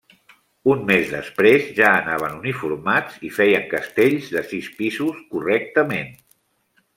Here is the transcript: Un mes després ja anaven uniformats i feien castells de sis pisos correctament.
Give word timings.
Un 0.75 0.79
mes 0.85 1.09
després 1.15 1.67
ja 1.79 1.91
anaven 1.97 2.37
uniformats 2.39 3.19
i 3.29 3.33
feien 3.37 3.69
castells 3.75 4.33
de 4.39 4.43
sis 4.55 4.71
pisos 4.81 5.21
correctament. 5.37 6.11